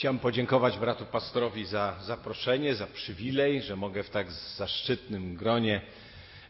Chciałem 0.00 0.18
podziękować 0.18 0.78
bratu 0.78 1.06
pastorowi 1.06 1.64
za 1.64 1.96
zaproszenie, 2.02 2.74
za 2.74 2.86
przywilej, 2.86 3.62
że 3.62 3.76
mogę 3.76 4.02
w 4.02 4.10
tak 4.10 4.32
zaszczytnym 4.32 5.36
gronie 5.36 5.80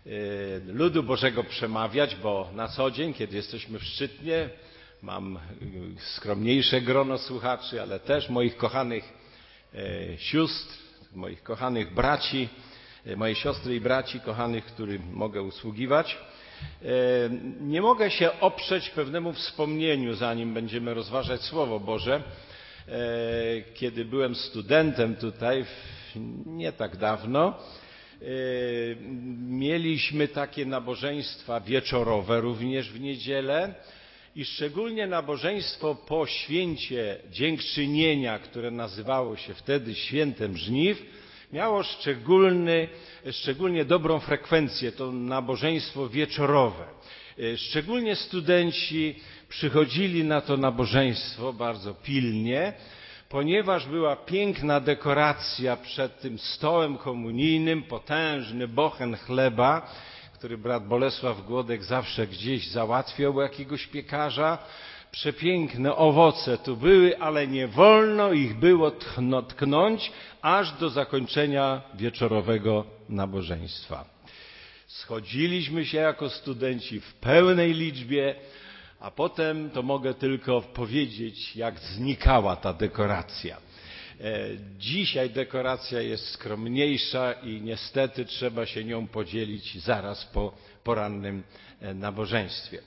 y, 0.06 0.60
ludu 0.66 1.02
Bożego 1.02 1.44
przemawiać, 1.44 2.16
bo 2.16 2.50
na 2.54 2.68
co 2.68 2.90
dzień, 2.90 3.14
kiedy 3.14 3.36
jesteśmy 3.36 3.78
w 3.78 3.84
Szczytnie, 3.84 4.48
mam 5.02 5.36
y, 5.36 5.40
skromniejsze 6.00 6.80
grono 6.80 7.18
słuchaczy, 7.18 7.82
ale 7.82 8.00
też 8.00 8.28
moich 8.28 8.56
kochanych 8.56 9.12
y, 9.74 10.16
sióstr, 10.18 10.74
moich 11.14 11.42
kochanych 11.42 11.94
braci, 11.94 12.48
moje 13.16 13.34
siostry 13.34 13.74
i 13.74 13.80
braci 13.80 14.20
kochanych, 14.20 14.64
którym 14.64 15.02
mogę 15.12 15.42
usługiwać. 15.42 16.18
Nie 17.60 17.82
mogę 17.82 18.10
się 18.10 18.40
oprzeć 18.40 18.90
pewnemu 18.90 19.32
wspomnieniu, 19.32 20.14
zanim 20.14 20.54
będziemy 20.54 20.94
rozważać 20.94 21.40
Słowo 21.40 21.80
Boże, 21.80 22.22
kiedy 23.74 24.04
byłem 24.04 24.34
studentem 24.34 25.16
tutaj, 25.16 25.64
nie 26.46 26.72
tak 26.72 26.96
dawno, 26.96 27.58
e, 28.22 28.24
mieliśmy 29.48 30.28
takie 30.28 30.66
nabożeństwa 30.66 31.60
wieczorowe 31.60 32.40
również 32.40 32.90
w 32.90 33.00
niedzielę 33.00 33.74
i 34.36 34.44
szczególnie 34.44 35.06
nabożeństwo 35.06 35.94
po 35.94 36.26
święcie 36.26 37.16
dziękczynienia, 37.30 38.38
które 38.38 38.70
nazywało 38.70 39.36
się 39.36 39.54
wtedy 39.54 39.94
świętem 39.94 40.56
żniw, 40.56 41.02
miało 41.52 41.82
szczególny, 41.82 42.88
szczególnie 43.32 43.84
dobrą 43.84 44.20
frekwencję, 44.20 44.92
to 44.92 45.12
nabożeństwo 45.12 46.08
wieczorowe. 46.08 46.84
E, 47.40 47.56
szczególnie 47.56 48.16
studenci 48.16 49.14
przychodzili 49.48 50.24
na 50.24 50.40
to 50.40 50.56
nabożeństwo 50.56 51.52
bardzo 51.52 51.94
pilnie, 51.94 52.72
ponieważ 53.28 53.86
była 53.86 54.16
piękna 54.16 54.80
dekoracja 54.80 55.76
przed 55.76 56.20
tym 56.20 56.38
stołem 56.38 56.98
komunijnym, 56.98 57.82
potężny 57.82 58.68
bochen 58.68 59.16
chleba, 59.16 59.90
który 60.34 60.58
brat 60.58 60.86
Bolesław 60.86 61.46
Głodek 61.46 61.84
zawsze 61.84 62.26
gdzieś 62.26 62.68
załatwiał 62.68 63.34
u 63.34 63.40
jakiegoś 63.40 63.86
piekarza. 63.86 64.58
Przepiękne 65.10 65.96
owoce 65.96 66.58
tu 66.58 66.76
były, 66.76 67.18
ale 67.18 67.46
nie 67.46 67.68
wolno 67.68 68.32
ich 68.32 68.58
było 68.58 68.90
tknąć 69.48 70.12
aż 70.42 70.72
do 70.72 70.90
zakończenia 70.90 71.82
wieczorowego 71.94 72.84
nabożeństwa. 73.08 74.19
Schodziliśmy 74.90 75.86
się 75.86 75.98
jako 75.98 76.30
studenci 76.30 77.00
w 77.00 77.14
pełnej 77.14 77.74
liczbie, 77.74 78.34
a 79.00 79.10
potem 79.10 79.70
to 79.70 79.82
mogę 79.82 80.14
tylko 80.14 80.60
powiedzieć, 80.60 81.56
jak 81.56 81.78
znikała 81.78 82.56
ta 82.56 82.72
dekoracja. 82.72 83.56
E, 84.20 84.48
dzisiaj 84.78 85.30
dekoracja 85.30 86.00
jest 86.00 86.28
skromniejsza 86.28 87.32
i 87.32 87.60
niestety 87.60 88.24
trzeba 88.24 88.66
się 88.66 88.84
nią 88.84 89.06
podzielić 89.06 89.82
zaraz 89.82 90.24
po 90.24 90.52
porannym 90.84 91.42
e, 91.80 91.94
nabożeństwie. 91.94 92.78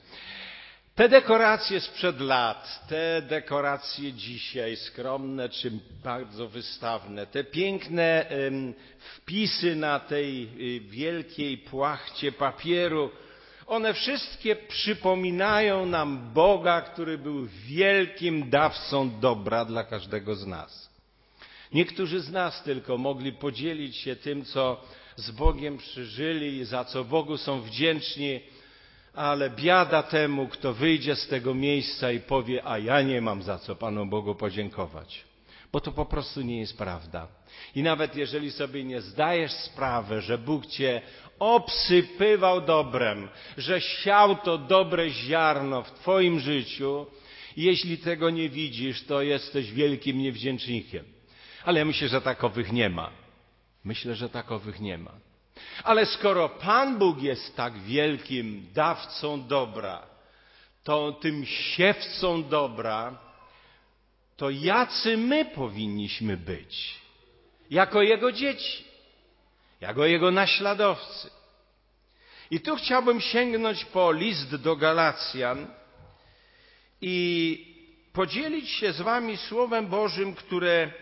Te 0.94 1.08
dekoracje 1.08 1.80
sprzed 1.80 2.20
lat, 2.20 2.86
te 2.88 3.22
dekoracje 3.22 4.12
dzisiaj 4.12 4.76
skromne 4.76 5.48
czy 5.48 5.72
bardzo 6.04 6.48
wystawne, 6.48 7.26
te 7.26 7.44
piękne 7.44 8.26
wpisy 8.98 9.76
na 9.76 10.00
tej 10.00 10.48
y, 10.76 10.80
wielkiej 10.80 11.58
płachcie 11.58 12.32
papieru, 12.32 13.10
one 13.66 13.94
wszystkie 13.94 14.56
przypominają 14.56 15.86
nam 15.86 16.32
Boga, 16.32 16.80
który 16.80 17.18
był 17.18 17.46
wielkim 17.66 18.50
dawcą 18.50 19.20
dobra 19.20 19.64
dla 19.64 19.84
każdego 19.84 20.34
z 20.34 20.46
nas. 20.46 20.90
Niektórzy 21.72 22.20
z 22.20 22.30
nas 22.30 22.62
tylko 22.62 22.98
mogli 22.98 23.32
podzielić 23.32 23.96
się 23.96 24.16
tym, 24.16 24.44
co 24.44 24.80
z 25.16 25.30
Bogiem 25.30 25.78
przeżyli 25.78 26.64
za 26.64 26.84
co 26.84 27.04
Bogu 27.04 27.36
są 27.36 27.60
wdzięczni, 27.60 28.40
ale 29.14 29.50
biada 29.50 30.02
temu, 30.02 30.48
kto 30.48 30.74
wyjdzie 30.74 31.16
z 31.16 31.28
tego 31.28 31.54
miejsca 31.54 32.12
i 32.12 32.20
powie, 32.20 32.64
a 32.64 32.78
ja 32.78 33.02
nie 33.02 33.20
mam 33.20 33.42
za 33.42 33.58
co 33.58 33.76
Panu 33.76 34.06
Bogu 34.06 34.34
podziękować. 34.34 35.24
Bo 35.72 35.80
to 35.80 35.92
po 35.92 36.06
prostu 36.06 36.42
nie 36.42 36.60
jest 36.60 36.78
prawda. 36.78 37.28
I 37.74 37.82
nawet 37.82 38.16
jeżeli 38.16 38.50
sobie 38.50 38.84
nie 38.84 39.00
zdajesz 39.00 39.52
sprawy, 39.52 40.20
że 40.20 40.38
Bóg 40.38 40.66
cię 40.66 41.02
obsypywał 41.38 42.60
dobrem, 42.60 43.28
że 43.58 43.80
siał 43.80 44.36
to 44.36 44.58
dobre 44.58 45.10
ziarno 45.10 45.82
w 45.82 45.90
Twoim 45.90 46.40
życiu, 46.40 47.06
jeśli 47.56 47.98
tego 47.98 48.30
nie 48.30 48.48
widzisz, 48.48 49.04
to 49.04 49.22
jesteś 49.22 49.72
wielkim 49.72 50.18
niewdzięcznikiem. 50.18 51.04
Ale 51.64 51.78
ja 51.78 51.84
myślę, 51.84 52.08
że 52.08 52.20
takowych 52.20 52.72
nie 52.72 52.90
ma. 52.90 53.10
Myślę, 53.84 54.14
że 54.14 54.28
takowych 54.28 54.80
nie 54.80 54.98
ma. 54.98 55.12
Ale 55.84 56.06
skoro 56.06 56.48
Pan 56.48 56.98
Bóg 56.98 57.22
jest 57.22 57.56
tak 57.56 57.78
wielkim 57.78 58.66
dawcą 58.74 59.46
dobra, 59.46 60.06
to 60.84 61.12
tym 61.12 61.46
siewcą 61.46 62.44
dobra, 62.44 63.18
to 64.36 64.50
jacy 64.50 65.16
my 65.16 65.44
powinniśmy 65.44 66.36
być 66.36 66.94
jako 67.70 68.02
Jego 68.02 68.32
dzieci, 68.32 68.84
jako 69.80 70.06
Jego 70.06 70.30
naśladowcy. 70.30 71.30
I 72.50 72.60
tu 72.60 72.76
chciałbym 72.76 73.20
sięgnąć 73.20 73.84
po 73.84 74.12
list 74.12 74.56
do 74.56 74.76
Galacjan 74.76 75.66
i 77.00 77.74
podzielić 78.12 78.70
się 78.70 78.92
z 78.92 79.00
Wami 79.00 79.36
Słowem 79.36 79.86
Bożym, 79.86 80.34
które 80.34 80.92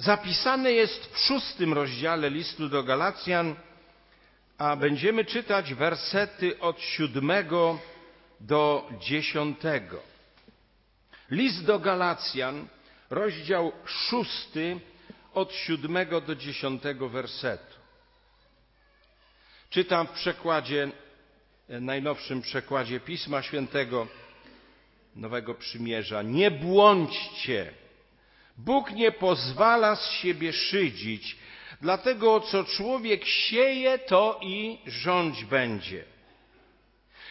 zapisane 0.00 0.72
jest 0.72 1.06
w 1.14 1.18
szóstym 1.18 1.72
rozdziale 1.72 2.30
listu 2.30 2.68
do 2.68 2.82
Galacjan, 2.82 3.54
a 4.58 4.76
będziemy 4.76 5.24
czytać 5.24 5.74
wersety 5.74 6.60
od 6.60 6.80
siódmego 6.80 7.78
do 8.40 8.88
dziesiątego. 9.00 10.02
List 11.30 11.64
do 11.64 11.78
Galacjan, 11.78 12.68
rozdział 13.10 13.72
szósty, 13.84 14.80
od 15.34 15.52
siódmego 15.52 16.20
do 16.20 16.34
dziesiątego 16.34 17.08
wersetu. 17.08 17.74
Czytam 19.70 20.06
w 20.06 20.10
przekładzie, 20.10 20.90
najnowszym 21.68 22.42
przekładzie 22.42 23.00
Pisma 23.00 23.42
Świętego 23.42 24.06
Nowego 25.16 25.54
Przymierza. 25.54 26.22
Nie 26.22 26.50
błądźcie, 26.50 27.74
Bóg 28.64 28.90
nie 28.92 29.12
pozwala 29.12 29.96
z 29.96 30.10
siebie 30.10 30.52
szydzić, 30.52 31.36
dlatego 31.80 32.40
co 32.40 32.64
człowiek 32.64 33.24
sieje, 33.24 33.98
to 33.98 34.40
i 34.42 34.78
rządź 34.86 35.44
będzie. 35.44 36.04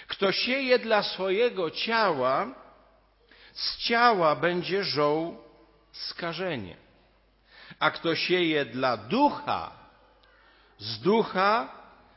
Kto 0.07 0.31
sieje 0.31 0.79
dla 0.79 1.03
swojego 1.03 1.71
ciała, 1.71 2.47
z 3.53 3.77
ciała 3.77 4.35
będzie 4.35 4.83
żął 4.83 5.37
skażenie. 5.91 6.75
A 7.79 7.91
kto 7.91 8.15
sieje 8.15 8.65
dla 8.65 8.97
ducha, 8.97 9.71
z 10.77 10.99
ducha 10.99 11.69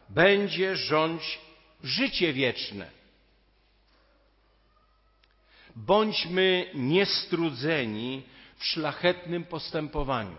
będzie 0.08 0.76
rządź 0.76 1.40
życie 1.82 2.32
wieczne. 2.32 2.90
Bądźmy 5.76 6.70
niestrudzeni 6.74 8.22
w 8.62 8.66
szlachetnym 8.66 9.44
postępowaniu. 9.44 10.36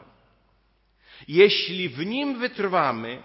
Jeśli 1.28 1.90
w 1.90 2.06
nim 2.06 2.40
wytrwamy, 2.40 3.24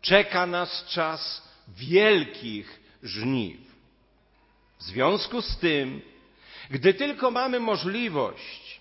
czeka 0.00 0.46
nas 0.46 0.84
czas 0.88 1.48
wielkich 1.68 2.80
żniw. 3.02 3.60
W 4.78 4.82
związku 4.82 5.42
z 5.42 5.58
tym, 5.58 6.02
gdy 6.70 6.94
tylko 6.94 7.30
mamy 7.30 7.60
możliwość, 7.60 8.80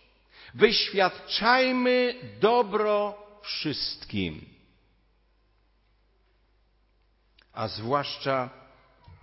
wyświadczajmy 0.53 2.15
dobro 2.39 3.17
wszystkim, 3.41 4.45
a 7.53 7.67
zwłaszcza 7.67 8.49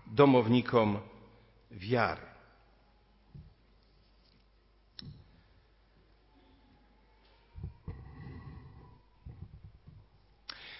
domownikom 0.06 1.00
wiary. 1.70 2.33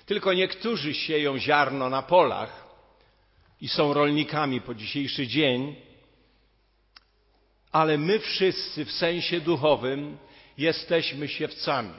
Tylko 0.07 0.33
niektórzy 0.33 0.95
sieją 0.95 1.39
ziarno 1.39 1.91
na 1.91 2.03
polach 2.03 2.65
i 3.61 3.69
są 3.69 3.95
rolnikami 3.95 4.61
po 4.61 4.75
dzisiejszy 4.75 5.27
dzień, 5.27 5.77
ale 7.73 7.99
my 7.99 8.19
wszyscy 8.19 8.85
w 8.85 8.93
sensie 8.93 9.41
duchowym 9.41 10.19
jesteśmy 10.59 11.29
siewcami. 11.29 11.95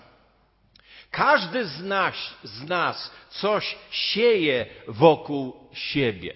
Każdy 1.11 1.65
z 1.65 1.83
nas, 1.83 2.15
z 2.43 2.63
nas 2.63 3.11
coś 3.29 3.75
sieje 3.91 4.65
wokół 4.87 5.69
siebie. 5.73 6.33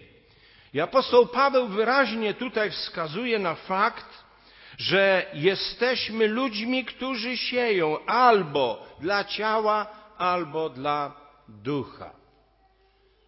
I 0.74 0.81
apostoł 0.81 1.27
Paweł 1.27 1.68
wyraźnie 1.68 2.33
tutaj 2.33 2.71
wskazuje 2.71 3.39
na 3.39 3.56
fakt, 3.56 4.24
że 4.77 5.25
jesteśmy 5.33 6.27
ludźmi, 6.27 6.86
którzy 6.86 7.38
sieją 7.38 8.06
albo 8.06 8.88
dla 9.00 9.24
ciała, 9.24 9.88
albo 10.18 10.69
dla 10.69 11.19
ducha. 11.50 12.12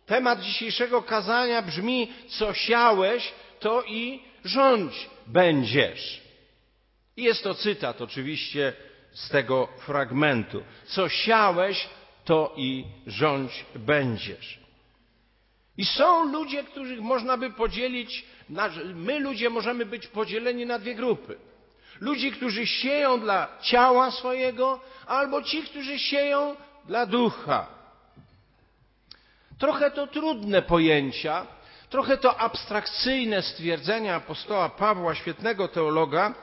Temat 0.05 0.41
dzisiejszego 0.41 1.01
kazania 1.01 1.61
brzmi: 1.61 2.11
Co 2.27 2.53
siałeś, 2.53 3.33
to 3.59 3.83
i 3.83 4.19
rządź 4.45 5.09
będziesz. 5.27 6.21
I 7.17 7.23
jest 7.23 7.43
to 7.43 7.53
cytat 7.53 8.01
oczywiście 8.01 8.73
z 9.13 9.29
tego 9.29 9.67
fragmentu. 9.77 10.63
Co 10.85 11.09
siałeś, 11.09 11.89
to 12.25 12.53
i 12.57 12.85
rządź 13.07 13.65
będziesz. 13.75 14.59
I 15.77 15.85
są 15.85 16.31
ludzie, 16.31 16.63
których 16.63 17.01
można 17.01 17.37
by 17.37 17.49
podzielić, 17.49 18.25
my 18.95 19.19
ludzie 19.19 19.49
możemy 19.49 19.85
być 19.85 20.07
podzieleni 20.07 20.65
na 20.65 20.79
dwie 20.79 20.95
grupy. 20.95 21.37
Ludzi, 21.99 22.31
którzy 22.31 22.67
sieją 22.67 23.19
dla 23.19 23.47
ciała 23.61 24.11
swojego, 24.11 24.79
albo 25.07 25.43
ci, 25.43 25.63
którzy 25.63 25.99
sieją 25.99 26.55
dla 26.85 27.05
ducha. 27.05 27.80
Trochę 29.61 29.91
to 29.91 30.07
trudne 30.07 30.61
pojęcia, 30.61 31.45
trochę 31.89 32.17
to 32.17 32.39
abstrakcyjne 32.39 33.41
stwierdzenia 33.41 34.15
apostoła 34.15 34.69
Pawła, 34.69 35.15
świetnego 35.15 35.67
teologa, 35.67 36.33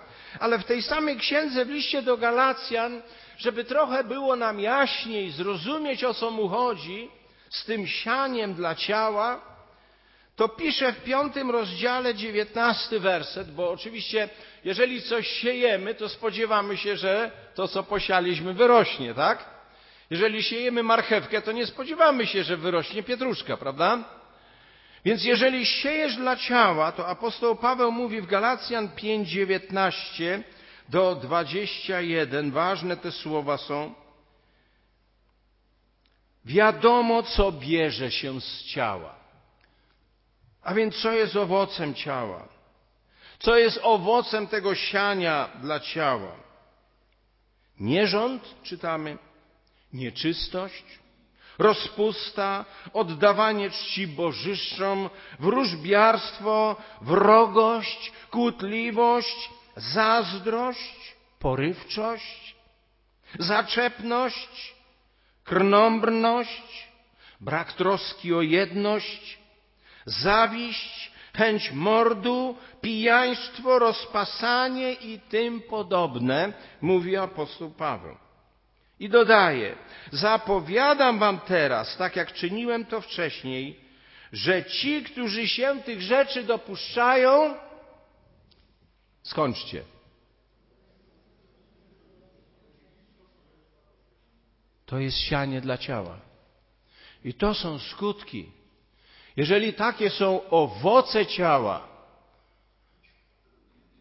ale 0.41 0.59
w 0.59 0.65
tej 0.65 0.83
samej 0.83 1.17
księdze 1.17 1.65
w 1.65 1.71
liście 1.71 2.03
do 2.03 2.17
Galacjan, 2.17 3.03
żeby 3.39 3.65
trochę 3.65 4.05
było 4.05 4.37
nam 4.37 4.61
jaśniej 4.61 5.31
zrozumieć 5.31 6.05
o 6.05 6.15
co 6.15 6.31
mu 6.31 6.49
chodzi 6.49 7.09
z 7.51 7.65
tym 7.65 7.87
sianiem 7.87 8.55
dla 8.55 8.75
ciała, 8.75 9.41
to 10.37 10.49
pisze 10.49 10.93
w 10.93 11.05
piątym 11.05 11.51
rozdziale 11.51 12.15
dziewiętnasty 12.15 13.01
werset, 13.01 13.51
bo 13.51 13.71
oczywiście 13.71 14.29
jeżeli 14.65 15.03
coś 15.03 15.29
siejemy, 15.29 15.95
to 15.95 16.09
spodziewamy 16.09 16.77
się, 16.77 16.97
że 16.97 17.31
to 17.55 17.69
co 17.69 17.83
posialiśmy 17.83 18.55
wyrośnie, 18.55 19.15
tak? 19.15 19.58
Jeżeli 20.11 20.43
siejemy 20.43 20.83
marchewkę, 20.83 21.43
to 21.43 21.53
nie 21.53 21.67
spodziewamy 21.67 22.27
się, 22.27 22.45
że 22.45 22.57
wyrośnie 22.57 23.03
pietruszka, 23.03 23.57
prawda? 23.57 24.05
Więc 25.05 25.25
jeżeli 25.25 25.67
siejesz 25.67 26.17
dla 26.17 26.37
ciała, 26.37 26.93
to 26.93 27.07
apostoł 27.07 27.57
Paweł 27.57 27.93
mówi 27.93 28.21
w 28.21 28.27
Galacjan 28.27 28.89
5:19 28.89 30.43
do 30.89 31.15
21, 31.15 32.51
ważne 32.51 32.97
te 32.97 33.13
słowa 33.13 33.59
są. 33.59 33.95
Wiadomo, 36.45 37.23
co 37.23 37.53
bierze 37.53 38.11
się 38.11 38.41
z 38.41 38.65
ciała. 38.65 39.15
A 40.63 40.75
więc 40.75 40.97
co 40.97 41.13
jest 41.13 41.37
owocem 41.37 41.95
ciała? 41.95 42.49
Co 43.39 43.57
jest 43.57 43.81
owocem 43.83 44.47
tego 44.47 44.75
siania 44.75 45.49
dla 45.63 45.81
ciała? 45.81 46.33
Nierząd, 47.81 48.55
czytamy, 48.63 49.19
nieczystość, 49.93 50.85
rozpusta, 51.59 52.65
oddawanie 52.93 53.71
czci 53.71 54.07
bożyszczom, 54.07 55.11
wróżbiarstwo, 55.41 56.77
wrogość, 57.01 58.13
kłótliwość, 58.31 59.51
zazdrość, 59.77 61.17
porywczość, 61.39 62.57
zaczepność, 63.39 64.75
krnąbrność, 65.45 66.89
brak 67.41 67.73
troski 67.73 68.35
o 68.35 68.43
jedność, 68.43 69.39
zawiść, 70.07 71.13
chęć 71.35 71.73
mordu, 71.73 72.57
pijaństwo, 72.81 73.79
rozpasanie 73.79 74.93
i 74.93 75.21
tym 75.21 75.61
podobne, 75.61 76.53
mówi 76.81 77.17
apostoł 77.17 77.71
Paweł. 77.71 78.28
I 79.01 79.09
dodaje, 79.09 79.77
zapowiadam 80.13 81.19
wam 81.19 81.41
teraz, 81.41 81.97
tak 81.97 82.17
jak 82.17 82.33
czyniłem 82.33 82.87
to 82.87 83.01
wcześniej, 83.01 83.81
że 84.33 84.65
ci, 84.65 85.03
którzy 85.03 85.49
się 85.49 85.83
tych 85.85 86.03
rzeczy 86.03 86.45
dopuszczają, 86.45 87.55
skończcie. 89.23 89.83
To 94.87 94.99
jest 94.99 95.19
sianie 95.19 95.61
dla 95.61 95.79
ciała. 95.79 96.21
I 97.25 97.35
to 97.35 97.55
są 97.55 97.79
skutki. 97.79 98.53
Jeżeli 99.37 99.75
takie 99.75 100.11
są 100.11 100.51
owoce 100.51 101.27
ciała, 101.27 101.89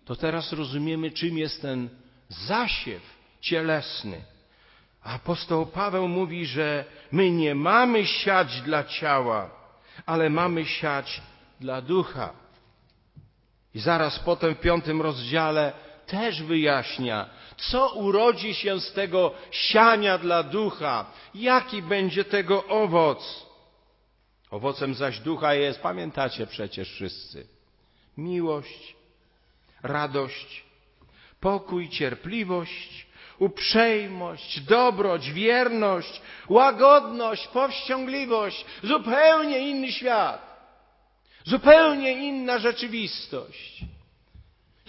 to 0.05 0.15
teraz 0.15 0.53
rozumiemy, 0.53 1.11
czym 1.11 1.37
jest 1.37 1.61
ten 1.61 1.89
zasiew 2.29 3.01
cielesny. 3.41 4.21
Apostoł 5.07 5.65
Paweł 5.65 6.07
mówi, 6.07 6.45
że 6.45 6.85
my 7.11 7.31
nie 7.31 7.55
mamy 7.55 8.05
siać 8.05 8.61
dla 8.61 8.83
ciała, 8.83 9.49
ale 10.05 10.29
mamy 10.29 10.65
siać 10.65 11.21
dla 11.59 11.81
ducha. 11.81 12.33
I 13.73 13.79
zaraz 13.79 14.19
potem 14.19 14.55
w 14.55 14.59
piątym 14.59 15.01
rozdziale 15.01 15.73
też 16.07 16.43
wyjaśnia, 16.43 17.29
co 17.57 17.93
urodzi 17.93 18.53
się 18.53 18.79
z 18.79 18.93
tego 18.93 19.31
siania 19.51 20.17
dla 20.17 20.43
ducha, 20.43 21.05
jaki 21.35 21.81
będzie 21.81 22.25
tego 22.25 22.65
owoc. 22.67 23.45
Owocem 24.51 24.93
zaś 24.93 25.19
ducha 25.19 25.53
jest, 25.53 25.81
pamiętacie 25.81 26.47
przecież 26.47 26.91
wszyscy, 26.91 27.47
miłość, 28.17 28.95
radość, 29.83 30.63
pokój, 31.39 31.89
cierpliwość, 31.89 33.06
uprzejmość, 33.39 34.59
dobroć, 34.59 35.31
wierność, 35.31 36.21
łagodność, 36.49 37.47
powściągliwość, 37.47 38.65
zupełnie 38.83 39.69
inny 39.69 39.91
świat, 39.91 40.57
zupełnie 41.45 42.11
inna 42.11 42.59
rzeczywistość. 42.59 43.83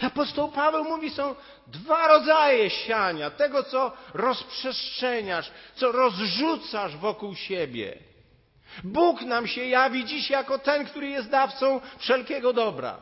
Apostoł 0.02 0.48
Paweł 0.48 0.84
mówi, 0.84 1.10
są 1.10 1.34
dwa 1.66 2.08
rodzaje 2.08 2.70
siania, 2.70 3.30
tego 3.30 3.62
co 3.62 3.92
rozprzestrzeniasz, 4.14 5.50
co 5.74 5.92
rozrzucasz 5.92 6.96
wokół 6.96 7.34
siebie. 7.34 7.98
Bóg 8.84 9.22
nam 9.22 9.46
się 9.46 9.64
jawi 9.64 10.04
dziś 10.04 10.30
jako 10.30 10.58
ten, 10.58 10.86
który 10.86 11.08
jest 11.08 11.30
dawcą 11.30 11.80
wszelkiego 11.98 12.52
dobra. 12.52 12.96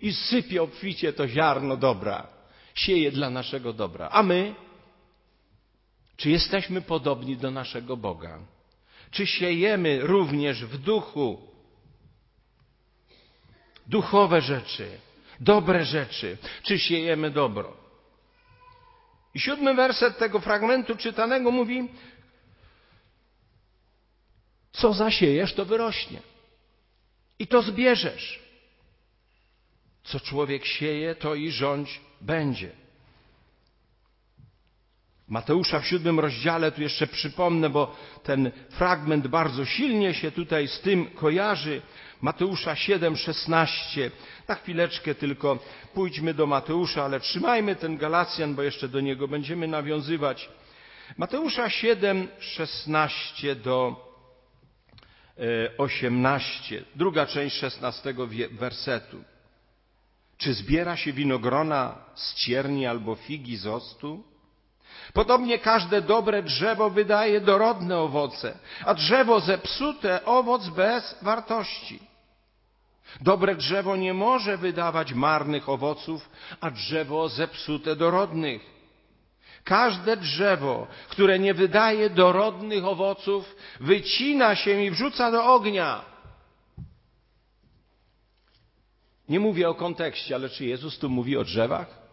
I 0.00 0.12
sypie 0.12 0.62
obficie 0.62 1.12
to 1.12 1.28
ziarno 1.28 1.76
dobra. 1.76 2.35
Sieje 2.76 3.10
dla 3.10 3.30
naszego 3.30 3.72
dobra. 3.72 4.08
A 4.08 4.22
my? 4.22 4.54
Czy 6.16 6.30
jesteśmy 6.30 6.82
podobni 6.82 7.36
do 7.36 7.50
naszego 7.50 7.96
Boga? 7.96 8.38
Czy 9.10 9.26
siejemy 9.26 10.00
również 10.00 10.64
w 10.64 10.78
duchu 10.78 11.40
duchowe 13.86 14.40
rzeczy, 14.40 14.98
dobre 15.40 15.84
rzeczy? 15.84 16.38
Czy 16.62 16.78
siejemy 16.78 17.30
dobro? 17.30 17.76
I 19.34 19.40
siódmy 19.40 19.74
werset 19.74 20.18
tego 20.18 20.40
fragmentu 20.40 20.96
czytanego 20.96 21.50
mówi, 21.50 21.88
co 24.72 24.92
zasiejesz, 24.92 25.54
to 25.54 25.64
wyrośnie. 25.64 26.20
I 27.38 27.46
to 27.46 27.62
zbierzesz. 27.62 28.42
Co 30.04 30.20
człowiek 30.20 30.64
sieje, 30.64 31.14
to 31.14 31.34
i 31.34 31.50
rządź 31.50 32.00
będzie. 32.20 32.70
Mateusza 35.28 35.80
w 35.80 35.86
siódmym 35.86 36.20
rozdziale, 36.20 36.72
tu 36.72 36.82
jeszcze 36.82 37.06
przypomnę, 37.06 37.70
bo 37.70 37.96
ten 38.22 38.50
fragment 38.70 39.26
bardzo 39.26 39.64
silnie 39.64 40.14
się 40.14 40.30
tutaj 40.30 40.68
z 40.68 40.80
tym 40.80 41.06
kojarzy. 41.06 41.82
Mateusza 42.20 42.74
7:16. 42.74 44.10
Na 44.48 44.54
chwileczkę 44.54 45.14
tylko 45.14 45.58
pójdźmy 45.94 46.34
do 46.34 46.46
Mateusza, 46.46 47.04
ale 47.04 47.20
trzymajmy 47.20 47.76
ten 47.76 47.96
Galacjan, 47.96 48.54
bo 48.54 48.62
jeszcze 48.62 48.88
do 48.88 49.00
niego 49.00 49.28
będziemy 49.28 49.68
nawiązywać. 49.68 50.48
Mateusza 51.16 51.68
7:16 51.68 53.54
do 53.54 54.06
18, 55.78 56.84
druga 56.94 57.26
część 57.26 57.56
16 57.56 58.14
wersetu. 58.50 59.24
Czy 60.38 60.54
zbiera 60.54 60.96
się 60.96 61.12
winogrona 61.12 61.94
z 62.14 62.34
cierni 62.34 62.86
albo 62.86 63.14
figi 63.14 63.56
z 63.56 63.66
ostu? 63.66 64.24
Podobnie 65.12 65.58
każde 65.58 66.02
dobre 66.02 66.42
drzewo 66.42 66.90
wydaje 66.90 67.40
dorodne 67.40 67.98
owoce, 67.98 68.58
a 68.84 68.94
drzewo 68.94 69.40
zepsute 69.40 70.24
owoc 70.24 70.68
bez 70.68 71.16
wartości. 71.22 72.00
Dobre 73.20 73.54
drzewo 73.54 73.96
nie 73.96 74.14
może 74.14 74.56
wydawać 74.56 75.12
marnych 75.12 75.68
owoców, 75.68 76.30
a 76.60 76.70
drzewo 76.70 77.28
zepsute 77.28 77.96
dorodnych. 77.96 78.76
Każde 79.64 80.16
drzewo, 80.16 80.86
które 81.08 81.38
nie 81.38 81.54
wydaje 81.54 82.10
dorodnych 82.10 82.84
owoców, 82.84 83.56
wycina 83.80 84.54
się 84.54 84.82
i 84.82 84.90
wrzuca 84.90 85.30
do 85.30 85.44
ognia. 85.54 86.04
Nie 89.28 89.40
mówię 89.40 89.68
o 89.68 89.74
kontekście, 89.74 90.34
ale 90.34 90.48
czy 90.48 90.64
Jezus 90.64 90.98
tu 90.98 91.08
mówi 91.08 91.36
o 91.36 91.44
drzewach? 91.44 92.06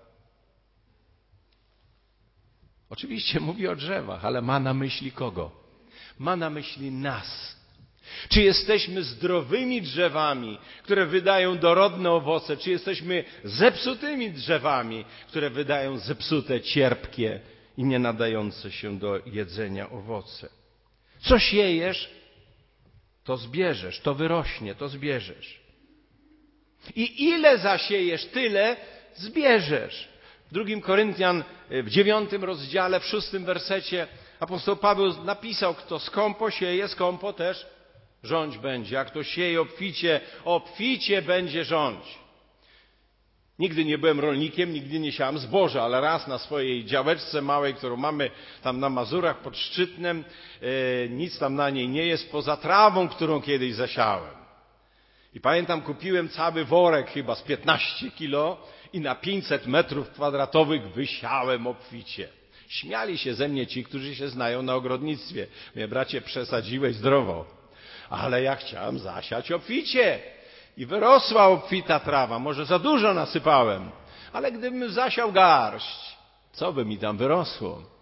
Oczywiście 2.90 3.40
mówi 3.50 3.68
o 3.68 3.76
drzewach, 3.76 4.26
ale 4.26 4.42
ma 4.42 4.60
na 4.60 4.74
myśli 4.74 5.12
kogo? 5.12 5.52
Ma 6.20 6.36
na 6.36 6.50
myśli 6.50 6.92
nas. 6.92 7.56
Czy 8.30 8.42
jesteśmy 8.42 9.04
zdrowymi 9.04 9.82
drzewami, 9.82 10.58
które 10.84 11.06
wydają 11.06 11.58
dorodne 11.58 12.12
owoce, 12.12 12.58
czy 12.58 12.70
jesteśmy 12.70 13.24
zepsutymi 13.44 14.32
drzewami, 14.32 15.06
które 15.28 15.50
wydają 15.50 15.98
zepsute, 15.98 16.62
cierpkie 16.62 17.40
i 17.78 17.84
nie 17.84 18.00
nadające 18.00 18.72
się 18.72 19.00
do 19.00 19.20
jedzenia 19.26 19.90
owoce? 19.90 20.50
Co 21.22 21.40
siejesz, 21.40 22.10
to 23.24 23.38
zbierzesz, 23.38 24.00
to 24.00 24.16
wyrośnie, 24.16 24.76
to 24.76 24.90
zbierzesz. 24.90 25.63
I 26.96 27.24
ile 27.24 27.58
zasiejesz, 27.58 28.26
tyle 28.26 28.76
zbierzesz. 29.16 30.10
W 30.52 30.54
drugim 30.54 30.82
Koryntian, 30.82 31.44
w 31.70 31.90
dziewiątym 31.90 32.44
rozdziale, 32.44 33.00
w 33.00 33.06
szóstym 33.06 33.46
wersecie 33.46 34.08
apostoł 34.40 34.76
Paweł 34.76 35.24
napisał, 35.24 35.74
kto 35.74 36.00
skąpo 36.00 36.52
sieje, 36.52 36.88
skąpo 36.88 37.34
też 37.34 37.66
rządź 38.24 38.58
będzie, 38.58 39.00
a 39.00 39.06
kto 39.06 39.24
sieje 39.24 39.62
obficie, 39.62 40.22
obficie 40.46 41.22
będzie 41.22 41.66
rządź. 41.66 42.24
Nigdy 43.60 43.86
nie 43.86 43.98
byłem 43.98 44.20
rolnikiem, 44.20 44.74
nigdy 44.74 45.00
nie 45.00 45.12
siałem 45.12 45.38
zboża, 45.38 45.84
ale 45.84 46.02
raz 46.02 46.28
na 46.28 46.38
swojej 46.38 46.86
działeczce 46.86 47.42
małej, 47.42 47.74
którą 47.74 47.98
mamy 47.98 48.32
tam 48.62 48.80
na 48.80 48.90
Mazurach 48.90 49.38
pod 49.38 49.58
Szczytnem, 49.58 50.24
e, 50.62 51.10
nic 51.10 51.40
tam 51.40 51.56
na 51.56 51.70
niej 51.70 51.88
nie 51.88 52.06
jest 52.06 52.32
poza 52.32 52.58
trawą, 52.58 53.08
którą 53.10 53.42
kiedyś 53.42 53.76
zasiałem. 53.76 54.43
I 55.36 55.42
pamiętam, 55.42 55.82
kupiłem 55.82 56.30
cały 56.30 56.66
worek 56.66 57.12
chyba 57.12 57.36
z 57.36 57.42
15 57.42 58.12
kilo 58.12 58.58
i 58.94 59.00
na 59.00 59.16
500 59.16 59.68
metrów 59.68 60.10
kwadratowych 60.10 60.94
wysiałem 60.94 61.68
obficie. 61.68 62.30
Śmiali 62.68 63.18
się 63.18 63.34
ze 63.34 63.48
mnie 63.48 63.68
ci, 63.68 63.84
którzy 63.84 64.16
się 64.16 64.30
znają 64.30 64.62
na 64.62 64.76
ogrodnictwie. 64.76 65.48
Mnie 65.76 65.88
bracie 65.88 66.22
przesadziłeś 66.22 66.96
zdrowo. 66.96 67.46
Ale 68.10 68.42
ja 68.42 68.56
chciałem 68.56 69.00
zasiać 69.00 69.52
obficie. 69.52 70.20
I 70.78 70.86
wyrosła 70.86 71.48
obfita 71.48 72.00
trawa. 72.00 72.40
Może 72.40 72.66
za 72.66 72.80
dużo 72.80 73.14
nasypałem. 73.14 73.90
Ale 74.34 74.52
gdybym 74.52 74.92
zasiał 74.92 75.32
garść, 75.32 76.18
co 76.52 76.74
by 76.74 76.86
mi 76.86 76.98
tam 76.98 77.18
wyrosło? 77.18 77.93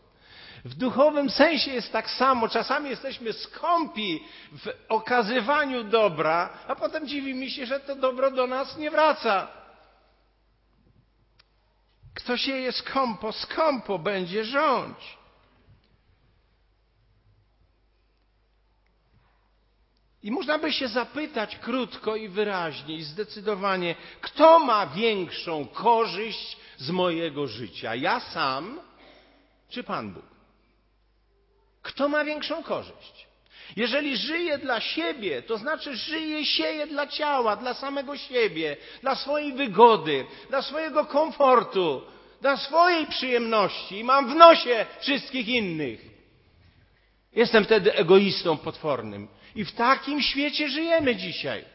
W 0.65 0.73
duchowym 0.73 1.29
sensie 1.29 1.71
jest 1.71 1.91
tak 1.91 2.09
samo. 2.09 2.49
Czasami 2.49 2.89
jesteśmy 2.89 3.33
skąpi 3.33 4.23
w 4.51 4.69
okazywaniu 4.89 5.83
dobra, 5.83 6.49
a 6.67 6.75
potem 6.75 7.07
dziwimy 7.07 7.49
się, 7.49 7.65
że 7.65 7.79
to 7.79 7.95
dobro 7.95 8.31
do 8.31 8.47
nas 8.47 8.77
nie 8.77 8.91
wraca. 8.91 9.47
Kto 12.13 12.37
sieje 12.37 12.71
skąpo, 12.71 13.31
skąpo 13.31 13.99
będzie 13.99 14.45
rządź. 14.45 15.17
I 20.23 20.31
można 20.31 20.57
by 20.57 20.73
się 20.73 20.87
zapytać 20.87 21.57
krótko 21.57 22.15
i 22.15 22.29
wyraźnie 22.29 22.95
i 22.95 23.03
zdecydowanie, 23.03 23.95
kto 24.21 24.59
ma 24.59 24.87
większą 24.87 25.67
korzyść 25.67 26.57
z 26.77 26.89
mojego 26.89 27.47
życia? 27.47 27.95
Ja 27.95 28.19
sam 28.19 28.79
czy 29.69 29.83
Pan 29.83 30.13
Bóg? 30.13 30.40
Kto 31.91 32.09
ma 32.09 32.25
większą 32.25 32.63
korzyść? 32.63 33.27
Jeżeli 33.75 34.17
żyje 34.17 34.57
dla 34.57 34.79
siebie, 34.79 35.41
to 35.41 35.57
znaczy 35.57 35.95
żyje, 35.95 36.45
sieje 36.45 36.87
dla 36.87 37.07
ciała, 37.07 37.55
dla 37.55 37.73
samego 37.73 38.17
siebie, 38.17 38.77
dla 39.01 39.15
swojej 39.15 39.53
wygody, 39.53 40.25
dla 40.49 40.61
swojego 40.61 41.05
komfortu, 41.05 42.01
dla 42.41 42.57
swojej 42.57 43.07
przyjemności 43.07 43.99
i 43.99 44.03
mam 44.03 44.29
w 44.29 44.35
nosie 44.35 44.85
wszystkich 44.99 45.47
innych. 45.47 46.01
Jestem 47.33 47.65
wtedy 47.65 47.93
egoistą 47.93 48.57
potwornym. 48.57 49.27
I 49.55 49.65
w 49.65 49.71
takim 49.71 50.21
świecie 50.21 50.69
żyjemy 50.69 51.15
dzisiaj. 51.15 51.65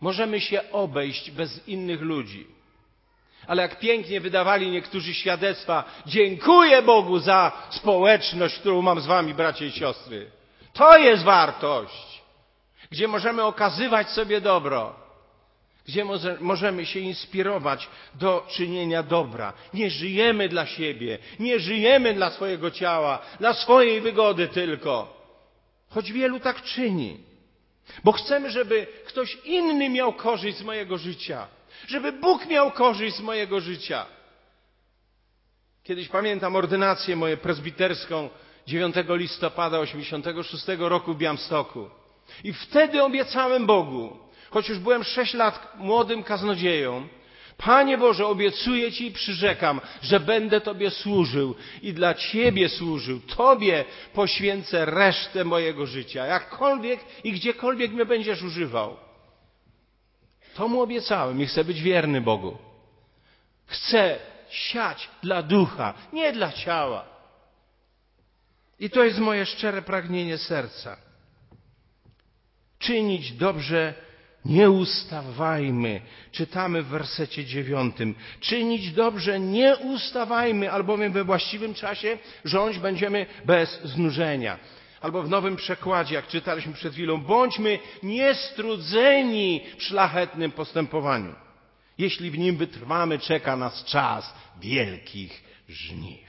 Możemy 0.00 0.40
się 0.40 0.70
obejść 0.72 1.30
bez 1.30 1.68
innych 1.68 2.00
ludzi. 2.00 2.46
Ale 3.46 3.62
jak 3.62 3.78
pięknie 3.78 4.20
wydawali 4.20 4.70
niektórzy 4.70 5.14
świadectwa, 5.14 5.84
dziękuję 6.06 6.82
Bogu 6.82 7.18
za 7.18 7.52
społeczność, 7.70 8.58
którą 8.58 8.82
mam 8.82 9.00
z 9.00 9.06
wami, 9.06 9.34
bracia 9.34 9.64
i 9.64 9.70
siostry. 9.70 10.30
To 10.72 10.98
jest 10.98 11.22
wartość, 11.22 12.22
gdzie 12.90 13.08
możemy 13.08 13.42
okazywać 13.42 14.10
sobie 14.10 14.40
dobro, 14.40 14.94
gdzie 15.86 16.04
może, 16.04 16.36
możemy 16.40 16.86
się 16.86 17.00
inspirować 17.00 17.88
do 18.14 18.46
czynienia 18.50 19.02
dobra. 19.02 19.52
Nie 19.74 19.90
żyjemy 19.90 20.48
dla 20.48 20.66
siebie, 20.66 21.18
nie 21.38 21.58
żyjemy 21.58 22.14
dla 22.14 22.30
swojego 22.30 22.70
ciała, 22.70 23.18
dla 23.40 23.54
swojej 23.54 24.00
wygody 24.00 24.48
tylko. 24.48 25.18
Choć 25.90 26.12
wielu 26.12 26.40
tak 26.40 26.62
czyni. 26.62 27.20
Bo 28.04 28.12
chcemy, 28.12 28.50
żeby 28.50 28.86
ktoś 29.06 29.38
inny 29.44 29.88
miał 29.88 30.12
korzyść 30.12 30.58
z 30.58 30.62
mojego 30.62 30.98
życia. 30.98 31.46
Żeby 31.86 32.12
Bóg 32.12 32.46
miał 32.46 32.70
korzyść 32.70 33.16
z 33.16 33.20
mojego 33.20 33.60
życia. 33.60 34.06
Kiedyś 35.84 36.08
pamiętam 36.08 36.56
ordynację 36.56 37.16
moją 37.16 37.36
prezbiterską 37.36 38.28
9 38.66 38.94
listopada 39.08 39.78
86 39.78 40.64
roku 40.78 41.14
w 41.14 41.18
Białymstoku. 41.18 41.90
I 42.44 42.52
wtedy 42.52 43.02
obiecałem 43.02 43.66
Bogu, 43.66 44.18
choć 44.50 44.68
już 44.68 44.78
byłem 44.78 45.04
6 45.04 45.34
lat 45.34 45.76
młodym 45.76 46.22
kaznodzieją, 46.22 47.08
Panie 47.58 47.98
Boże, 47.98 48.26
obiecuję 48.26 48.92
Ci 48.92 49.06
i 49.06 49.12
przyrzekam, 49.12 49.80
że 50.02 50.20
będę 50.20 50.60
Tobie 50.60 50.90
służył 50.90 51.54
i 51.82 51.92
dla 51.92 52.14
Ciebie 52.14 52.68
służył. 52.68 53.20
Tobie 53.20 53.84
poświęcę 54.14 54.84
resztę 54.84 55.44
mojego 55.44 55.86
życia, 55.86 56.26
jakkolwiek 56.26 57.00
i 57.24 57.32
gdziekolwiek 57.32 57.92
mnie 57.92 58.06
będziesz 58.06 58.42
używał. 58.42 58.96
To 60.58 60.68
mu 60.68 60.82
obiecałem 60.82 61.42
i 61.42 61.46
chcę 61.46 61.64
być 61.64 61.82
wierny 61.82 62.20
Bogu. 62.20 62.58
Chcę 63.66 64.18
siać 64.50 65.08
dla 65.22 65.42
ducha, 65.42 65.94
nie 66.12 66.32
dla 66.32 66.52
ciała. 66.52 67.04
I 68.80 68.90
to 68.90 69.04
jest 69.04 69.18
moje 69.18 69.46
szczere 69.46 69.82
pragnienie 69.82 70.38
serca. 70.38 70.96
Czynić 72.78 73.32
dobrze 73.32 73.94
nie 74.44 74.70
ustawajmy. 74.70 76.00
Czytamy 76.32 76.82
w 76.82 76.86
wersecie 76.86 77.44
dziewiątym. 77.44 78.14
Czynić 78.40 78.92
dobrze 78.92 79.40
nie 79.40 79.76
ustawajmy, 79.76 80.72
albowiem 80.72 81.12
we 81.12 81.24
właściwym 81.24 81.74
czasie 81.74 82.18
rządź 82.44 82.78
będziemy 82.78 83.26
bez 83.44 83.80
znużenia. 83.84 84.58
Albo 85.00 85.22
w 85.22 85.28
nowym 85.28 85.56
przekładzie, 85.56 86.14
jak 86.14 86.26
czytaliśmy 86.26 86.72
przed 86.72 86.92
chwilą, 86.92 87.20
bądźmy 87.20 87.78
niestrudzeni 88.02 89.66
w 89.78 89.82
szlachetnym 89.82 90.52
postępowaniu. 90.52 91.34
Jeśli 91.98 92.30
w 92.30 92.38
nim 92.38 92.56
wytrwamy, 92.56 93.18
czeka 93.18 93.56
nas 93.56 93.84
czas 93.84 94.34
wielkich 94.60 95.44
żniw. 95.68 96.28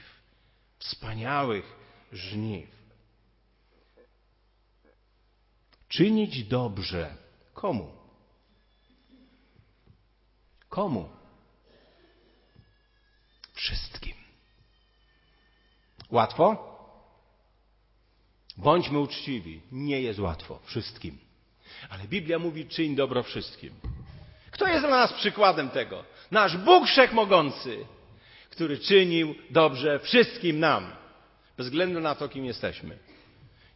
Wspaniałych 0.78 1.76
żniw. 2.12 2.70
Czynić 5.88 6.44
dobrze. 6.44 7.16
Komu? 7.54 7.92
Komu? 10.68 11.08
Wszystkim. 13.54 14.14
Łatwo? 16.10 16.69
Bądźmy 18.62 18.98
uczciwi. 18.98 19.60
Nie 19.72 20.00
jest 20.00 20.18
łatwo. 20.18 20.60
Wszystkim. 20.64 21.18
Ale 21.88 22.04
Biblia 22.04 22.38
mówi, 22.38 22.66
czyń 22.66 22.96
dobro 22.96 23.22
wszystkim. 23.22 23.74
Kto 24.50 24.66
jest 24.66 24.80
dla 24.80 24.90
nas 24.90 25.12
przykładem 25.12 25.70
tego? 25.70 26.04
Nasz 26.30 26.56
Bóg 26.56 26.86
Wszechmogący, 26.86 27.86
który 28.50 28.78
czynił 28.78 29.34
dobrze 29.50 29.98
wszystkim 29.98 30.58
nam, 30.60 30.92
bez 31.56 31.66
względu 31.66 32.00
na 32.00 32.14
to, 32.14 32.28
kim 32.28 32.44
jesteśmy. 32.44 32.98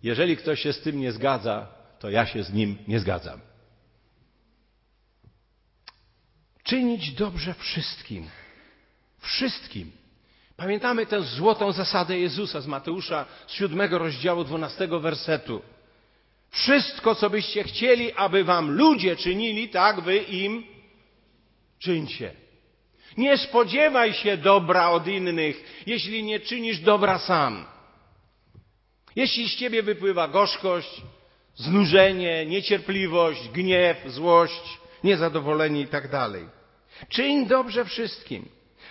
Jeżeli 0.03 0.37
ktoś 0.37 0.61
się 0.61 0.73
z 0.73 0.81
tym 0.81 1.01
nie 1.01 1.13
zgadza, 1.13 1.67
to 1.99 2.11
ja 2.11 2.27
się 2.27 2.43
z 2.43 2.53
nim 2.53 2.79
nie 2.89 3.01
zgadzam. 3.01 3.41
Czynić 6.63 7.13
dobrze 7.13 7.55
wszystkim. 7.55 8.29
Wszystkim. 9.19 9.93
Pamiętamy 10.57 11.07
tę 11.07 11.23
złotą 11.23 11.73
zasadę 11.73 12.19
Jezusa 12.19 12.61
z 12.61 12.67
Mateusza 12.67 13.27
z 13.47 13.53
siódmego 13.53 13.99
rozdziału 13.99 14.45
dwunastego 14.45 15.01
wersetu. 15.01 15.63
Wszystko, 16.51 17.15
co 17.15 17.31
byście 17.31 17.65
chcieli, 17.65 18.13
aby 18.13 18.45
wam 18.45 18.71
ludzie 18.71 19.17
czynili, 19.17 19.69
tak 19.69 20.01
wy 20.01 20.17
im 20.17 20.65
czyńcie. 21.79 22.35
Nie 23.17 23.39
spodziewaj 23.39 24.13
się 24.13 24.37
dobra 24.37 24.91
od 24.91 25.07
innych, 25.07 25.83
jeśli 25.87 26.23
nie 26.23 26.41
czynisz 26.41 26.79
dobra 26.79 27.19
sam. 27.19 27.67
Jeśli 29.17 29.49
z 29.49 29.57
ciebie 29.57 29.83
wypływa 29.83 30.29
gorzkość, 30.29 31.03
znużenie, 31.55 32.47
niecierpliwość, 32.47 33.49
gniew, 33.49 33.97
złość, 34.07 34.79
niezadowoleni 35.05 35.81
i 35.81 35.87
tak. 35.87 36.09
Czyń 37.09 37.47
dobrze 37.47 37.85
wszystkim, 37.85 38.49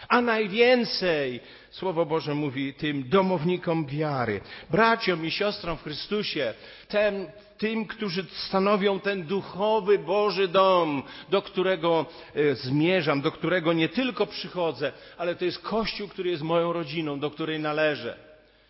a 0.08 0.22
najwięcej, 0.22 1.42
Słowo 1.72 2.06
Boże 2.06 2.36
mówi, 2.36 2.74
tym 2.74 3.10
domownikom 3.10 3.86
wiary, 3.86 4.42
braciom 4.70 5.26
i 5.26 5.32
siostrom 5.32 5.78
w 5.78 5.84
Chrystusie, 5.84 6.54
tym, 6.88 7.28
tym, 7.58 7.86
którzy 7.86 8.26
stanowią 8.48 9.00
ten 9.00 9.24
duchowy 9.24 10.00
Boży 10.00 10.48
dom, 10.48 11.04
do 11.30 11.42
którego 11.42 12.06
e, 12.36 12.56
zmierzam, 12.56 13.22
do 13.22 13.32
którego 13.32 13.74
nie 13.74 13.90
tylko 13.90 14.28
przychodzę, 14.28 14.92
ale 15.18 15.36
to 15.36 15.46
jest 15.46 15.60
Kościół, 15.60 16.08
który 16.08 16.30
jest 16.30 16.44
moją 16.44 16.74
rodziną, 16.74 17.20
do 17.20 17.32
której 17.32 17.60
należę. 17.60 18.18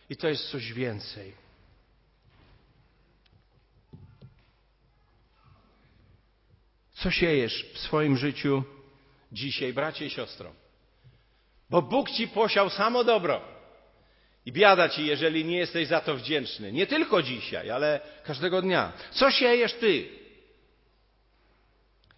I 0.09 0.15
to 0.15 0.27
jest 0.27 0.49
coś 0.49 0.73
więcej. 0.73 1.33
Co 6.93 7.11
siejesz 7.11 7.65
w 7.73 7.79
swoim 7.79 8.17
życiu 8.17 8.63
dzisiaj, 9.31 9.73
bracie 9.73 10.05
i 10.05 10.09
siostro? 10.09 10.62
Bo 11.69 11.81
Bóg 11.81 12.09
ci 12.09 12.27
posiał 12.27 12.69
samo 12.69 13.03
dobro. 13.03 13.41
I 14.45 14.51
biada 14.51 14.89
ci, 14.89 15.05
jeżeli 15.05 15.45
nie 15.45 15.57
jesteś 15.57 15.87
za 15.87 16.01
to 16.01 16.15
wdzięczny. 16.15 16.71
Nie 16.71 16.87
tylko 16.87 17.21
dzisiaj, 17.21 17.71
ale 17.71 17.99
każdego 18.23 18.61
dnia. 18.61 18.91
Co 19.11 19.31
siejesz 19.31 19.73
ty? 19.73 20.09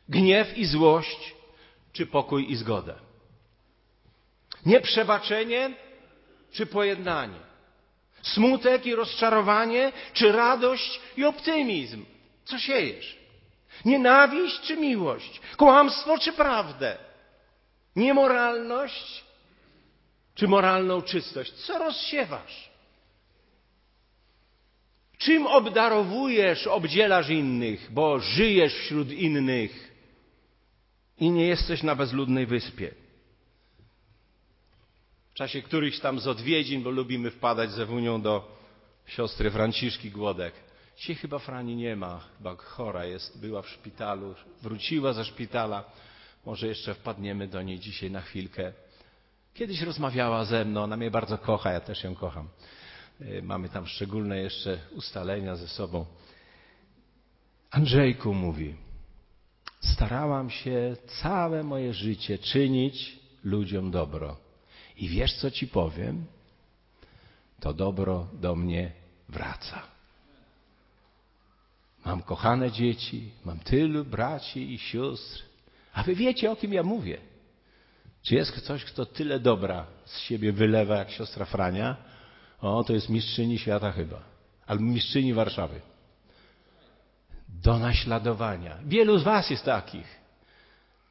Gniew 0.10 0.58
i 0.58 0.66
złość, 0.66 1.36
czy 1.94 2.06
pokój 2.06 2.52
i 2.52 2.56
zgodę? 2.56 2.96
Nieprzebaczenie, 4.66 5.74
czy 6.52 6.66
pojednanie? 6.66 7.40
Smutek 8.22 8.86
i 8.86 8.96
rozczarowanie, 8.96 9.92
czy 10.14 10.32
radość 10.32 11.00
i 11.18 11.26
optymizm? 11.26 12.06
Co 12.46 12.60
siejesz? 12.60 13.18
Nienawiść 13.86 14.62
czy 14.62 14.78
miłość? 14.78 15.42
Kłamstwo 15.58 16.18
czy 16.18 16.34
prawdę? 16.34 16.98
Niemoralność 17.96 19.25
czy 20.36 20.48
moralną 20.48 21.02
czystość? 21.02 21.54
Co 21.54 21.80
rozsiewasz? 21.80 22.70
Czym 25.18 25.48
obdarowujesz, 25.48 26.68
obdzielasz 26.68 27.30
innych, 27.30 27.88
bo 27.92 28.20
żyjesz 28.20 28.74
wśród 28.74 29.12
innych 29.12 29.92
i 31.20 31.32
nie 31.32 31.48
jesteś 31.48 31.84
na 31.84 31.96
bezludnej 31.96 32.46
wyspie? 32.46 32.92
W 35.32 35.34
czasie 35.34 35.62
którychś 35.62 36.00
tam 36.00 36.20
z 36.20 36.28
odwiedzin, 36.28 36.84
bo 36.84 36.90
lubimy 36.90 37.32
wpadać 37.32 37.72
ze 37.72 37.86
Wunią 37.86 38.22
do 38.22 38.58
siostry 39.08 39.52
Franciszki 39.52 40.12
Głodek. 40.12 40.54
Dzisiaj 40.98 41.16
chyba 41.16 41.40
Frani 41.40 41.76
nie 41.76 41.96
ma, 41.96 42.20
chyba 42.38 42.56
chora 42.56 43.06
jest, 43.06 43.40
była 43.40 43.62
w 43.62 43.70
szpitalu, 43.70 44.36
wróciła 44.62 45.14
ze 45.14 45.26
szpitala. 45.26 45.84
Może 46.46 46.68
jeszcze 46.68 46.94
wpadniemy 46.94 47.48
do 47.48 47.62
niej 47.62 47.80
dzisiaj 47.80 48.12
na 48.12 48.22
chwilkę. 48.22 48.74
Kiedyś 49.56 49.82
rozmawiała 49.82 50.46
ze 50.46 50.66
mną, 50.66 50.84
ona 50.84 50.98
mnie 50.98 51.12
bardzo 51.12 51.38
kocha, 51.38 51.72
ja 51.72 51.80
też 51.80 52.04
ją 52.04 52.16
kocham. 52.16 52.50
Y, 53.22 53.42
mamy 53.44 53.70
tam 53.70 53.88
szczególne 53.88 54.38
jeszcze 54.38 54.80
ustalenia 54.92 55.56
ze 55.56 55.68
sobą. 55.68 56.06
Andrzejku 57.72 58.34
mówi, 58.34 58.76
starałam 59.80 60.50
się 60.50 60.96
całe 61.22 61.64
moje 61.64 61.94
życie 61.94 62.38
czynić 62.38 63.20
ludziom 63.44 63.92
dobro. 63.92 64.38
I 64.98 65.10
wiesz, 65.10 65.34
co 65.36 65.52
ci 65.52 65.68
powiem? 65.68 66.26
To 67.60 67.74
dobro 67.74 68.28
do 68.34 68.56
mnie 68.56 68.92
wraca. 69.30 69.82
Mam 72.06 72.22
kochane 72.22 72.72
dzieci, 72.72 73.32
mam 73.46 73.60
tylu 73.60 74.06
braci 74.06 74.74
i 74.74 74.80
sióstr, 74.80 75.44
a 75.94 76.04
wy 76.04 76.16
wiecie, 76.16 76.52
o 76.52 76.56
kim 76.56 76.74
ja 76.74 76.84
mówię. 76.84 77.35
Czy 78.26 78.36
jest 78.36 78.52
ktoś, 78.52 78.86
kto 78.86 79.06
tyle 79.06 79.40
dobra 79.40 79.86
z 80.06 80.20
siebie 80.20 80.52
wylewa 80.52 80.98
jak 80.98 81.12
siostra 81.12 81.46
Frania? 81.46 81.96
O, 82.62 82.84
to 82.84 82.94
jest 82.94 83.10
mistrzyni 83.10 83.60
świata 83.60 83.92
chyba. 83.92 84.22
Albo 84.68 84.84
mistrzyni 84.84 85.34
Warszawy. 85.34 85.82
Do 87.50 87.80
naśladowania. 87.80 88.78
Wielu 88.86 89.18
z 89.18 89.24
was 89.24 89.50
jest 89.50 89.66
takich. 89.66 90.20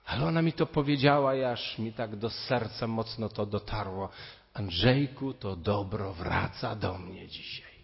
Ale 0.07 0.25
ona 0.25 0.43
mi 0.43 0.53
to 0.53 0.67
powiedziała 0.67 1.51
aż 1.53 1.79
mi 1.79 1.93
tak 1.93 2.17
do 2.17 2.31
serca 2.31 2.87
mocno 2.87 3.29
to 3.29 3.47
dotarło. 3.47 4.09
Andrzejku, 4.55 5.35
to 5.35 5.57
dobro 5.57 6.13
wraca 6.13 6.77
do 6.77 6.99
mnie 6.99 7.29
dzisiaj. 7.29 7.75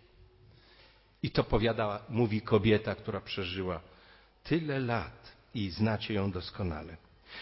I 1.23 1.31
to 1.31 1.45
powiadała, 1.45 2.01
mówi 2.09 2.43
kobieta, 2.43 2.95
która 2.95 3.21
przeżyła 3.21 3.81
tyle 4.45 4.81
lat 4.81 5.33
i 5.55 5.71
znacie 5.71 6.15
ją 6.15 6.31
doskonale. 6.31 6.97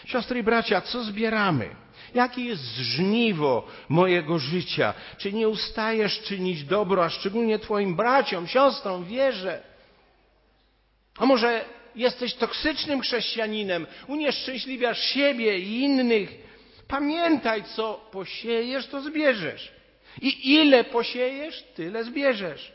Siostry 0.05 0.39
i 0.39 0.43
bracia, 0.43 0.81
co 0.81 1.03
zbieramy? 1.03 1.75
Jakie 2.13 2.41
jest 2.41 2.63
żniwo 2.63 3.67
mojego 3.89 4.39
życia? 4.39 4.93
Czy 5.17 5.33
nie 5.33 5.49
ustajesz 5.49 6.21
czynić 6.21 6.63
dobro, 6.63 7.05
a 7.05 7.09
szczególnie 7.09 7.59
Twoim 7.59 7.95
braciom, 7.95 8.47
siostrom, 8.47 9.05
wierze? 9.05 9.63
A 11.17 11.25
może 11.25 11.65
jesteś 11.95 12.33
toksycznym 12.33 13.01
chrześcijaninem, 13.01 13.87
unieszczęśliwiasz 14.07 14.99
siebie 14.99 15.59
i 15.59 15.81
innych? 15.81 16.29
Pamiętaj, 16.87 17.63
co 17.63 18.09
posiejesz, 18.11 18.87
to 18.87 19.01
zbierzesz. 19.01 19.71
I 20.21 20.53
ile 20.53 20.83
posiejesz, 20.83 21.63
tyle 21.75 22.03
zbierzesz. 22.03 22.71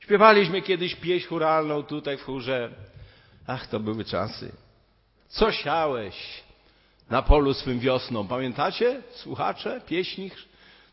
Śpiewaliśmy 0.00 0.62
kiedyś 0.62 0.94
pieśń 0.94 1.26
churalną 1.26 1.82
tutaj 1.82 2.16
w 2.16 2.22
chórze. 2.22 2.70
Ach, 3.46 3.66
to 3.66 3.80
były 3.80 4.04
czasy. 4.04 4.52
Co 5.28 5.52
siałeś 5.52 6.14
na 7.10 7.22
polu 7.22 7.54
swym 7.54 7.78
wiosną? 7.78 8.28
Pamiętacie, 8.28 9.02
słuchacze, 9.14 9.80
pieśni 9.86 10.30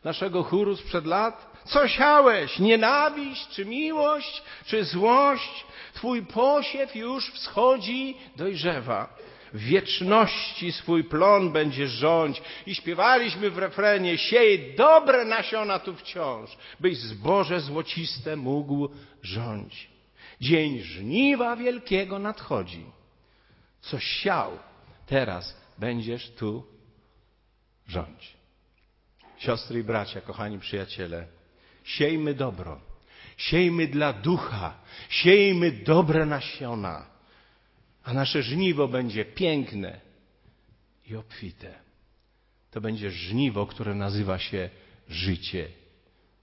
naszego 0.04 0.44
chóru 0.44 0.76
sprzed 0.76 1.06
lat? 1.06 1.56
Co 1.66 1.88
siałeś? 1.88 2.60
Nienawiść, 2.60 3.48
czy 3.48 3.66
miłość, 3.66 4.44
czy 4.66 4.86
złość? 4.86 5.66
Twój 5.94 6.26
posiew 6.26 6.96
już 6.96 7.32
wschodzi, 7.32 8.18
dojrzewa. 8.36 9.16
W 9.54 9.60
wieczności 9.60 10.72
swój 10.72 11.04
plon 11.04 11.52
będzie 11.52 11.88
rządź. 11.88 12.42
I 12.68 12.76
śpiewaliśmy 12.76 13.50
w 13.50 13.58
refrenie, 13.58 14.18
siej 14.18 14.76
dobre 14.76 15.26
nasiona 15.26 15.80
tu 15.80 15.96
wciąż, 15.96 16.58
byś 16.80 16.98
zboże 16.98 17.60
złociste 17.60 18.36
mógł 18.36 18.90
rządź. 19.24 19.88
Dzień 20.42 20.80
żniwa 20.80 21.56
wielkiego 21.56 22.20
nadchodzi 22.20 22.86
co 23.86 24.00
siał, 24.00 24.60
teraz 25.06 25.56
będziesz 25.78 26.32
tu 26.32 26.66
rządź. 27.88 28.34
Siostry 29.38 29.80
i 29.80 29.84
bracia, 29.84 30.22
kochani 30.22 30.60
przyjaciele, 30.60 31.28
siejmy 31.84 32.34
dobro, 32.34 32.82
siejmy 33.38 33.88
dla 33.88 34.14
ducha, 34.14 34.74
siejmy 35.10 35.72
dobre 35.72 36.26
nasiona, 36.26 37.06
a 38.04 38.14
nasze 38.14 38.44
żniwo 38.44 38.88
będzie 38.88 39.26
piękne 39.26 40.02
i 41.06 41.16
obfite. 41.16 41.80
To 42.72 42.82
będzie 42.82 43.12
żniwo, 43.12 43.66
które 43.66 43.96
nazywa 43.96 44.40
się 44.40 44.70
życie 45.10 45.68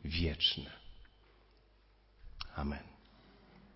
wieczne. 0.04 0.70
Amen. 2.56 2.91